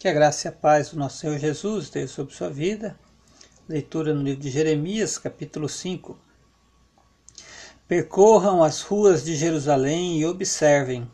Que 0.00 0.08
a 0.08 0.14
graça 0.14 0.48
e 0.48 0.48
a 0.48 0.52
paz 0.52 0.88
do 0.88 0.98
nosso 0.98 1.18
Senhor 1.18 1.38
Jesus 1.38 1.84
esteja 1.84 2.08
sobre 2.08 2.34
sua 2.34 2.48
vida. 2.48 2.98
Leitura 3.68 4.14
no 4.14 4.22
livro 4.22 4.40
de 4.40 4.48
Jeremias, 4.48 5.18
capítulo 5.18 5.68
5. 5.68 6.18
Percorram 7.86 8.64
as 8.64 8.80
ruas 8.80 9.22
de 9.22 9.36
Jerusalém 9.36 10.18
e 10.18 10.24
observem. 10.24 11.06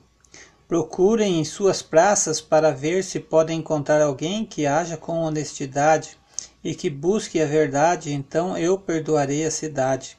Procurem 0.69 1.41
em 1.41 1.45
suas 1.45 1.83
praças 1.83 2.41
para 2.41 2.71
ver 2.71 3.03
se 3.03 3.19
podem 3.19 3.59
encontrar 3.59 4.01
alguém 4.01 4.47
que 4.47 4.69
haja 4.69 4.97
com 4.97 5.19
honestidade 5.19 6.17
e 6.63 6.73
que 6.73 6.89
busque 6.89 7.43
a 7.43 7.45
verdade, 7.45 8.13
então 8.13 8.57
eu 8.57 8.79
perdoarei 8.79 9.45
a 9.45 9.51
cidade. 9.51 10.17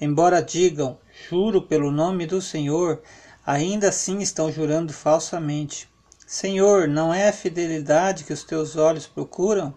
Embora 0.00 0.42
digam, 0.42 0.98
juro 1.28 1.62
pelo 1.62 1.92
nome 1.92 2.26
do 2.26 2.42
Senhor, 2.42 3.00
ainda 3.46 3.90
assim 3.90 4.18
estão 4.18 4.50
jurando 4.50 4.92
falsamente. 4.92 5.88
Senhor, 6.32 6.86
não 6.86 7.12
é 7.12 7.28
a 7.28 7.32
fidelidade 7.32 8.22
que 8.22 8.32
os 8.32 8.44
teus 8.44 8.76
olhos 8.76 9.04
procuram? 9.04 9.74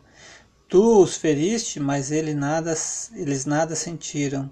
Tu 0.70 1.02
os 1.02 1.18
feriste, 1.18 1.80
mas 1.80 2.12
ele 2.12 2.36
nada, 2.36 2.76
eles 3.16 3.44
nada 3.44 3.76
sentiram. 3.76 4.52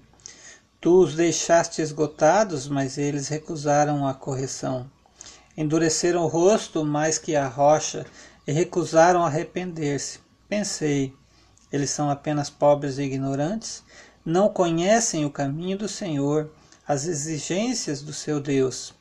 Tu 0.80 0.92
os 0.92 1.14
deixaste 1.14 1.80
esgotados, 1.80 2.66
mas 2.66 2.98
eles 2.98 3.28
recusaram 3.28 4.04
a 4.04 4.12
correção. 4.12 4.90
Endureceram 5.56 6.24
o 6.24 6.26
rosto 6.26 6.84
mais 6.84 7.18
que 7.18 7.36
a 7.36 7.46
rocha 7.46 8.04
e 8.48 8.50
recusaram 8.50 9.24
arrepender-se. 9.24 10.18
Pensei, 10.48 11.14
eles 11.72 11.90
são 11.90 12.10
apenas 12.10 12.50
pobres 12.50 12.98
e 12.98 13.02
ignorantes, 13.02 13.84
não 14.24 14.48
conhecem 14.48 15.24
o 15.24 15.30
caminho 15.30 15.78
do 15.78 15.88
Senhor, 15.88 16.50
as 16.84 17.06
exigências 17.06 18.02
do 18.02 18.12
seu 18.12 18.40
Deus. 18.40 18.92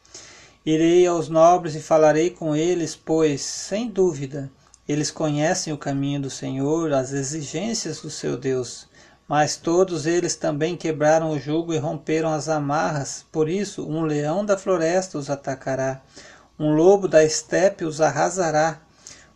Irei 0.63 1.07
aos 1.07 1.27
nobres 1.27 1.73
e 1.73 1.81
falarei 1.81 2.29
com 2.29 2.55
eles, 2.55 2.95
pois, 2.95 3.41
sem 3.41 3.89
dúvida, 3.89 4.51
eles 4.87 5.09
conhecem 5.09 5.73
o 5.73 5.77
caminho 5.77 6.21
do 6.21 6.29
Senhor, 6.29 6.93
as 6.93 7.13
exigências 7.13 7.99
do 8.01 8.11
seu 8.11 8.37
Deus. 8.37 8.87
Mas 9.27 9.57
todos 9.57 10.05
eles 10.05 10.35
também 10.35 10.77
quebraram 10.77 11.31
o 11.31 11.39
jugo 11.39 11.73
e 11.73 11.79
romperam 11.79 12.31
as 12.31 12.47
amarras, 12.47 13.25
por 13.31 13.49
isso 13.49 13.89
um 13.89 14.03
leão 14.03 14.45
da 14.45 14.55
floresta 14.55 15.17
os 15.17 15.31
atacará, 15.31 15.99
um 16.59 16.75
lobo 16.75 17.07
da 17.07 17.23
estepe 17.23 17.83
os 17.83 17.99
arrasará, 17.99 18.79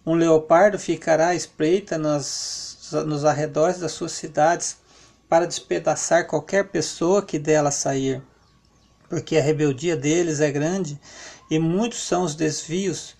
um 0.05 0.13
leopardo 0.13 0.77
ficará 0.77 1.29
à 1.29 1.35
espreita 1.35 1.97
nas, 1.97 2.91
nos 3.07 3.25
arredores 3.25 3.79
das 3.79 3.93
suas 3.93 4.11
cidades, 4.11 4.77
para 5.27 5.47
despedaçar 5.47 6.27
qualquer 6.27 6.67
pessoa 6.67 7.23
que 7.23 7.39
dela 7.39 7.71
sair 7.71 8.21
porque 9.09 9.37
a 9.37 9.41
rebeldia 9.41 9.95
deles 9.95 10.39
é 10.39 10.51
grande 10.51 10.99
e 11.49 11.59
muitos 11.59 12.03
são 12.03 12.23
os 12.23 12.35
desvios, 12.35 13.15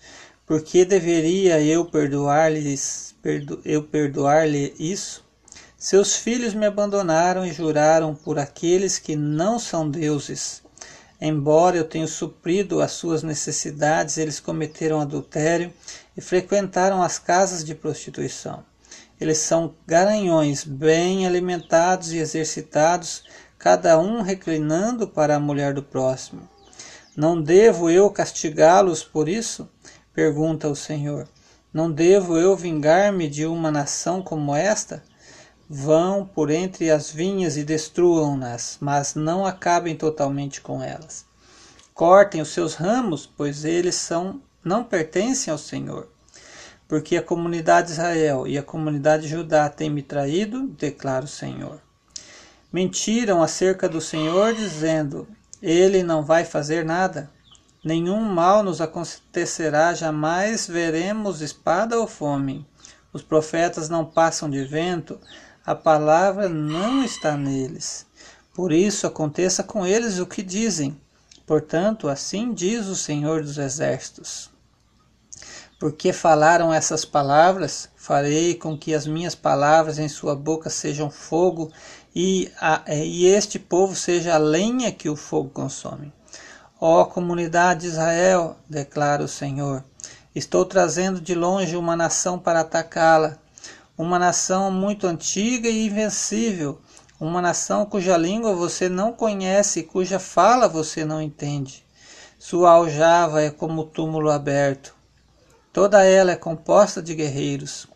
porque 0.46 0.84
deveria 0.84 1.60
eu 1.60 1.84
perdoar-lhes, 1.84 3.14
perdo, 3.22 3.60
eu 3.64 3.82
perdoar-lhe 3.82 4.74
isso? 4.78 5.24
Seus 5.78 6.16
filhos 6.16 6.54
me 6.54 6.66
abandonaram 6.66 7.44
e 7.44 7.52
juraram 7.52 8.14
por 8.14 8.38
aqueles 8.38 8.98
que 8.98 9.14
não 9.14 9.58
são 9.58 9.88
deuses. 9.88 10.62
Embora 11.20 11.76
eu 11.76 11.84
tenha 11.84 12.06
suprido 12.06 12.80
as 12.80 12.92
suas 12.92 13.22
necessidades, 13.22 14.18
eles 14.18 14.40
cometeram 14.40 15.00
adultério 15.00 15.72
e 16.16 16.20
frequentaram 16.20 17.02
as 17.02 17.18
casas 17.18 17.64
de 17.64 17.74
prostituição. 17.74 18.64
Eles 19.18 19.38
são 19.38 19.74
garanhões 19.86 20.62
bem 20.62 21.26
alimentados 21.26 22.12
e 22.12 22.18
exercitados, 22.18 23.24
cada 23.66 23.98
um 23.98 24.22
reclinando 24.22 25.08
para 25.08 25.34
a 25.34 25.40
mulher 25.40 25.74
do 25.74 25.82
próximo. 25.82 26.48
Não 27.16 27.42
devo 27.42 27.90
eu 27.90 28.08
castigá-los 28.08 29.02
por 29.02 29.28
isso? 29.28 29.68
pergunta 30.14 30.68
o 30.68 30.76
Senhor. 30.76 31.26
Não 31.74 31.90
devo 31.90 32.38
eu 32.38 32.54
vingar-me 32.54 33.28
de 33.28 33.44
uma 33.44 33.72
nação 33.72 34.22
como 34.22 34.54
esta? 34.54 35.02
Vão 35.68 36.24
por 36.24 36.48
entre 36.48 36.92
as 36.92 37.10
vinhas 37.10 37.56
e 37.56 37.64
destruam-nas, 37.64 38.78
mas 38.80 39.16
não 39.16 39.44
acabem 39.44 39.96
totalmente 39.96 40.60
com 40.60 40.80
elas. 40.80 41.24
Cortem 41.92 42.40
os 42.40 42.50
seus 42.50 42.74
ramos, 42.74 43.26
pois 43.26 43.64
eles 43.64 43.96
são 43.96 44.40
não 44.64 44.84
pertencem 44.84 45.50
ao 45.50 45.58
Senhor. 45.58 46.06
Porque 46.86 47.16
a 47.16 47.22
comunidade 47.22 47.88
de 47.88 47.94
Israel 47.94 48.46
e 48.46 48.56
a 48.56 48.62
comunidade 48.62 49.24
de 49.24 49.28
Judá 49.30 49.68
têm 49.68 49.90
me 49.90 50.02
traído, 50.02 50.68
declara 50.68 51.24
o 51.24 51.28
Senhor. 51.28 51.84
Mentiram 52.72 53.42
acerca 53.42 53.88
do 53.88 54.00
Senhor, 54.00 54.54
dizendo: 54.54 55.26
Ele 55.62 56.02
não 56.02 56.22
vai 56.22 56.44
fazer 56.44 56.84
nada. 56.84 57.30
Nenhum 57.84 58.20
mal 58.20 58.64
nos 58.64 58.80
acontecerá, 58.80 59.94
jamais 59.94 60.66
veremos 60.66 61.40
espada 61.40 61.98
ou 61.98 62.06
fome. 62.06 62.66
Os 63.12 63.22
profetas 63.22 63.88
não 63.88 64.04
passam 64.04 64.50
de 64.50 64.64
vento, 64.64 65.20
a 65.64 65.74
palavra 65.74 66.48
não 66.48 67.04
está 67.04 67.36
neles. 67.36 68.04
Por 68.52 68.72
isso 68.72 69.06
aconteça 69.06 69.62
com 69.62 69.86
eles 69.86 70.18
o 70.18 70.26
que 70.26 70.42
dizem. 70.42 71.00
Portanto, 71.46 72.08
assim 72.08 72.52
diz 72.52 72.86
o 72.86 72.96
Senhor 72.96 73.42
dos 73.42 73.56
Exércitos. 73.56 74.50
Porque 75.78 76.12
falaram 76.12 76.72
essas 76.72 77.04
palavras, 77.04 77.88
farei 77.94 78.54
com 78.54 78.76
que 78.76 78.94
as 78.94 79.06
minhas 79.06 79.34
palavras 79.34 79.98
em 79.98 80.08
sua 80.08 80.34
boca 80.34 80.70
sejam 80.70 81.10
fogo 81.10 81.70
e, 82.18 82.50
a, 82.58 82.82
e 82.94 83.26
este 83.26 83.58
povo 83.58 83.94
seja 83.94 84.36
a 84.36 84.38
lenha 84.38 84.90
que 84.90 85.06
o 85.06 85.14
fogo 85.14 85.50
consome. 85.50 86.10
Ó 86.80 87.04
comunidade 87.04 87.82
de 87.82 87.88
Israel, 87.88 88.56
declara 88.66 89.22
o 89.22 89.28
Senhor, 89.28 89.84
estou 90.34 90.64
trazendo 90.64 91.20
de 91.20 91.34
longe 91.34 91.76
uma 91.76 91.94
nação 91.94 92.38
para 92.38 92.60
atacá-la, 92.60 93.36
uma 93.98 94.18
nação 94.18 94.70
muito 94.70 95.06
antiga 95.06 95.68
e 95.68 95.84
invencível, 95.84 96.80
uma 97.20 97.42
nação 97.42 97.84
cuja 97.84 98.16
língua 98.16 98.54
você 98.54 98.88
não 98.88 99.12
conhece 99.12 99.80
e 99.80 99.84
cuja 99.84 100.18
fala 100.18 100.66
você 100.66 101.04
não 101.04 101.20
entende. 101.20 101.84
Sua 102.38 102.70
aljava 102.70 103.42
é 103.42 103.50
como 103.50 103.84
túmulo 103.84 104.30
aberto, 104.30 104.96
Toda 105.76 106.02
ela 106.02 106.32
é 106.32 106.36
composta 106.36 107.02
de 107.02 107.14
guerreiros. 107.14 107.86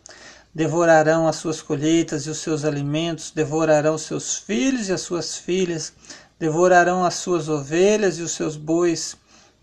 Devorarão 0.53 1.29
as 1.29 1.37
suas 1.37 1.61
colheitas 1.61 2.25
e 2.25 2.29
os 2.29 2.39
seus 2.39 2.65
alimentos, 2.65 3.31
devorarão 3.31 3.97
seus 3.97 4.35
filhos 4.35 4.89
e 4.89 4.91
as 4.93 4.99
suas 4.99 5.37
filhas, 5.37 5.93
devorarão 6.37 7.05
as 7.05 7.13
suas 7.15 7.47
ovelhas 7.47 8.17
e 8.17 8.21
os 8.21 8.31
seus 8.33 8.57
bois, 8.57 9.15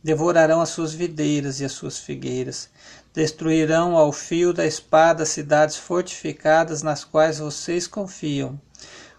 devorarão 0.03 0.62
as 0.62 0.71
suas 0.71 0.94
videiras 0.94 1.60
e 1.60 1.65
as 1.66 1.72
suas 1.72 1.98
figueiras. 1.98 2.71
Destruirão 3.12 3.98
ao 3.98 4.12
fio 4.12 4.54
da 4.54 4.65
espada 4.65 5.27
cidades 5.27 5.77
fortificadas 5.77 6.82
nas 6.82 7.04
quais 7.04 7.38
vocês 7.38 7.87
confiam. 7.87 8.59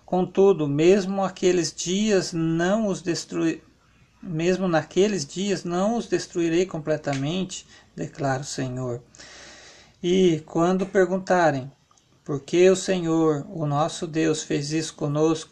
Contudo, 0.03 0.67
mesmo 0.67 1.23
aqueles 1.23 1.71
dias 1.71 2.33
não 2.33 2.87
os 2.87 3.03
mesmo 4.23 4.67
naqueles 4.67 5.23
dias 5.23 5.63
não 5.63 5.97
os 5.97 6.07
destruirei 6.07 6.65
completamente, 6.65 7.67
declara 7.95 8.41
o 8.41 8.45
Senhor. 8.45 9.01
E 10.01 10.41
quando 10.45 10.85
perguntarem 10.85 11.69
por 12.23 12.39
que 12.39 12.69
o 12.69 12.75
Senhor, 12.75 13.45
o 13.49 13.65
nosso 13.65 14.07
Deus, 14.07 14.41
fez 14.41 14.71
isso 14.71 14.93
conosco, 14.95 15.51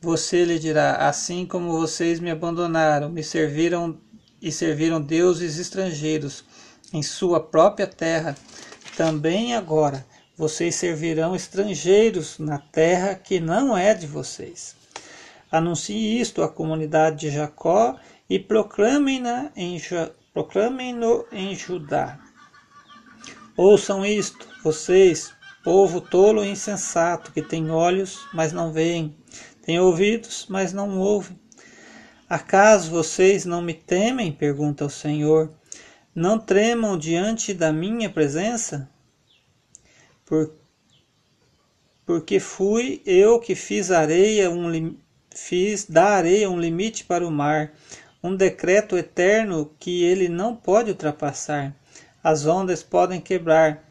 você 0.00 0.44
lhe 0.44 0.60
dirá: 0.60 1.08
Assim 1.08 1.44
como 1.44 1.72
vocês 1.72 2.20
me 2.20 2.30
abandonaram, 2.30 3.08
me 3.08 3.24
serviram 3.24 3.98
e 4.40 4.52
serviram 4.52 5.00
deuses 5.00 5.58
estrangeiros 5.58 6.44
em 6.92 7.02
sua 7.02 7.40
própria 7.40 7.86
terra, 7.86 8.36
também 8.96 9.56
agora 9.56 10.06
vocês 10.36 10.76
servirão 10.76 11.34
estrangeiros 11.34 12.38
na 12.38 12.58
terra 12.58 13.16
que 13.16 13.40
não 13.40 13.76
é 13.76 13.92
de 13.92 14.06
vocês. 14.06 14.76
Anuncie 15.50 16.20
isto 16.20 16.42
à 16.42 16.48
comunidade 16.48 17.20
de 17.20 17.30
Jacó 17.30 17.96
e 18.28 18.38
proclamem-no 18.38 19.50
em, 19.56 19.82
proclamem 20.32 20.94
em 21.32 21.56
Judá. 21.56 22.29
Ouçam 23.56 24.06
isto, 24.06 24.48
vocês, 24.62 25.32
povo 25.62 26.00
tolo 26.00 26.44
e 26.44 26.50
insensato, 26.50 27.32
que 27.32 27.42
tem 27.42 27.70
olhos, 27.70 28.26
mas 28.32 28.52
não 28.52 28.72
veem, 28.72 29.16
tem 29.62 29.78
ouvidos, 29.78 30.46
mas 30.48 30.72
não 30.72 30.98
ouvem. 30.98 31.38
Acaso 32.28 32.90
vocês 32.90 33.44
não 33.44 33.60
me 33.60 33.74
temem? 33.74 34.30
pergunta 34.30 34.84
o 34.84 34.90
Senhor. 34.90 35.52
Não 36.14 36.38
tremam 36.38 36.96
diante 36.96 37.52
da 37.52 37.72
minha 37.72 38.08
presença? 38.08 38.88
Por, 40.24 40.54
porque 42.06 42.38
fui 42.38 43.02
eu 43.04 43.40
que 43.40 43.54
fiz 43.54 43.90
areia 43.90 44.50
um 44.50 44.96
fiz 45.34 45.84
da 45.86 46.10
areia 46.10 46.50
um 46.50 46.60
limite 46.60 47.04
para 47.04 47.26
o 47.26 47.30
mar, 47.30 47.72
um 48.22 48.34
decreto 48.34 48.96
eterno 48.96 49.74
que 49.78 50.04
ele 50.04 50.28
não 50.28 50.54
pode 50.54 50.90
ultrapassar. 50.90 51.74
As 52.22 52.46
ondas 52.46 52.82
podem 52.82 53.20
quebrar, 53.20 53.88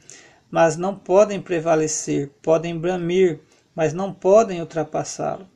mas 0.49 0.77
não 0.77 0.95
podem 0.95 1.41
prevalecer, 1.41 2.31
podem 2.41 2.77
bramir, 2.77 3.39
mas 3.75 3.93
não 3.93 4.13
podem 4.13 4.59
ultrapassá-lo. 4.59 5.47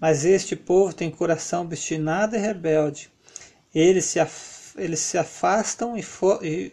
Mas 0.00 0.24
este 0.24 0.56
povo 0.56 0.92
tem 0.92 1.10
coração 1.10 1.62
obstinado 1.62 2.34
e 2.34 2.38
rebelde. 2.38 3.10
Eles 3.74 4.06
se, 4.06 4.18
af 4.18 4.74
eles 4.76 5.00
se 5.00 5.16
afastam 5.16 5.96
e, 5.96 6.04
e 6.42 6.72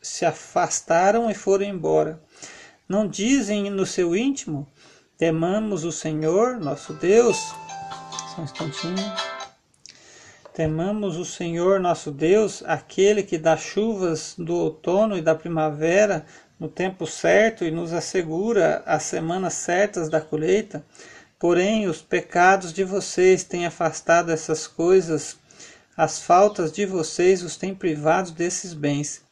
se 0.00 0.24
afastaram 0.24 1.30
e 1.30 1.34
foram 1.34 1.66
embora. 1.66 2.22
Não 2.88 3.06
dizem 3.06 3.70
no 3.70 3.86
seu 3.86 4.16
íntimo: 4.16 4.66
temamos 5.16 5.84
o 5.84 5.92
Senhor, 5.92 6.58
nosso 6.58 6.94
Deus. 6.94 7.36
Só 8.34 8.40
um 8.40 8.44
instantinho. 8.44 9.41
Temamos 10.54 11.16
o 11.16 11.24
Senhor 11.24 11.80
nosso 11.80 12.10
Deus, 12.10 12.62
aquele 12.66 13.22
que 13.22 13.38
dá 13.38 13.56
chuvas 13.56 14.34
do 14.36 14.54
outono 14.54 15.16
e 15.16 15.22
da 15.22 15.34
primavera 15.34 16.26
no 16.60 16.68
tempo 16.68 17.06
certo 17.06 17.64
e 17.64 17.70
nos 17.70 17.94
assegura 17.94 18.82
as 18.84 19.04
semanas 19.04 19.54
certas 19.54 20.10
da 20.10 20.20
colheita. 20.20 20.84
Porém, 21.38 21.88
os 21.88 22.02
pecados 22.02 22.70
de 22.70 22.84
vocês 22.84 23.42
têm 23.42 23.64
afastado 23.64 24.30
essas 24.30 24.66
coisas, 24.66 25.38
as 25.96 26.20
faltas 26.20 26.70
de 26.70 26.84
vocês 26.84 27.42
os 27.42 27.56
têm 27.56 27.74
privados 27.74 28.30
desses 28.30 28.74
bens. 28.74 29.22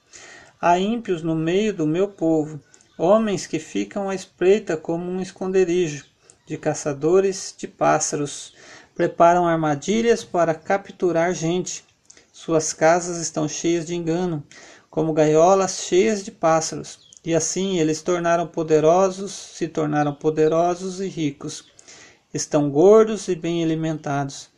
Há 0.58 0.78
ímpios 0.78 1.23
no 1.23 1.34
meio 1.34 1.75
do 1.75 1.87
meu 1.87 2.08
povo, 2.08 2.58
homens 2.96 3.46
que 3.46 3.58
ficam 3.58 4.08
à 4.08 4.14
espreita 4.14 4.75
como 4.75 5.11
um 5.11 5.20
esconderijo 5.20 6.06
de 6.46 6.56
caçadores 6.56 7.55
de 7.56 7.69
pássaros 7.69 8.55
preparam 9.00 9.47
armadilhas 9.47 10.23
para 10.23 10.52
capturar 10.52 11.32
gente. 11.32 11.82
Suas 12.31 12.75
casas 12.75 13.17
estão 13.17 13.49
cheias 13.49 13.87
de 13.87 13.94
engano, 13.94 14.44
como 14.91 15.14
gaiolas 15.14 15.85
cheias 15.85 16.23
de 16.23 16.31
pássaros. 16.31 17.08
E 17.25 17.35
assim 17.35 17.79
eles 17.79 18.02
tornaram 18.02 18.47
poderosos, 18.47 19.32
se 19.32 19.67
tornaram 19.69 20.12
poderosos 20.12 21.00
e 21.00 21.08
ricos. 21.08 21.64
Estão 22.35 22.69
gordos 22.69 23.26
e 23.29 23.35
bem 23.35 23.64
alimentados. 23.64 24.50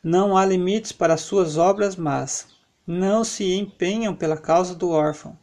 Não 0.00 0.36
há 0.36 0.46
limites 0.46 0.92
para 0.92 1.16
suas 1.16 1.56
obras 1.56 1.96
más. 1.96 2.46
Não 2.86 3.24
se 3.24 3.52
empenham 3.52 4.14
pela 4.14 4.36
causa 4.36 4.76
do 4.76 4.90
órfão, 4.90 5.36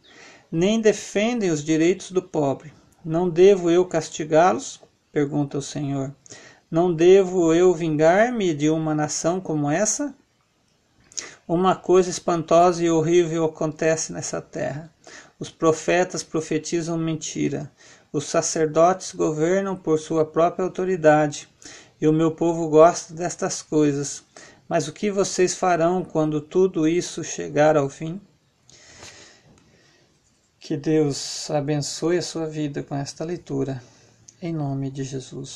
nem 0.50 0.80
defendem 0.80 1.50
os 1.50 1.62
direitos 1.62 2.10
do 2.10 2.22
pobre. 2.22 2.72
Não 3.04 3.28
devo 3.28 3.70
eu 3.70 3.84
castigá-los? 3.84 4.80
pergunta 5.12 5.58
o 5.58 5.62
Senhor. 5.62 6.14
Não 6.76 6.92
devo 6.92 7.54
eu 7.54 7.72
vingar-me 7.72 8.52
de 8.52 8.68
uma 8.68 8.94
nação 8.94 9.40
como 9.40 9.70
essa? 9.70 10.14
Uma 11.48 11.74
coisa 11.74 12.10
espantosa 12.10 12.84
e 12.84 12.90
horrível 12.90 13.46
acontece 13.46 14.12
nessa 14.12 14.42
terra. 14.42 14.92
Os 15.40 15.48
profetas 15.48 16.22
profetizam 16.22 16.98
mentira. 16.98 17.72
Os 18.12 18.26
sacerdotes 18.26 19.14
governam 19.14 19.74
por 19.74 19.98
sua 19.98 20.22
própria 20.22 20.66
autoridade. 20.66 21.48
E 21.98 22.06
o 22.06 22.12
meu 22.12 22.32
povo 22.32 22.68
gosta 22.68 23.14
destas 23.14 23.62
coisas. 23.62 24.22
Mas 24.68 24.86
o 24.86 24.92
que 24.92 25.10
vocês 25.10 25.54
farão 25.54 26.04
quando 26.04 26.42
tudo 26.42 26.86
isso 26.86 27.24
chegar 27.24 27.78
ao 27.78 27.88
fim? 27.88 28.20
Que 30.60 30.76
Deus 30.76 31.50
abençoe 31.50 32.18
a 32.18 32.22
sua 32.22 32.46
vida 32.46 32.82
com 32.82 32.94
esta 32.94 33.24
leitura. 33.24 33.82
Em 34.42 34.52
nome 34.52 34.90
de 34.90 35.04
Jesus. 35.04 35.54